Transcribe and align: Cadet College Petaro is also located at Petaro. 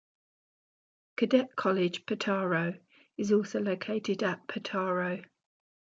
Cadet 1.15 1.55
College 1.55 2.07
Petaro 2.07 2.79
is 3.17 3.31
also 3.31 3.61
located 3.61 4.23
at 4.23 4.47
Petaro. 4.47 5.23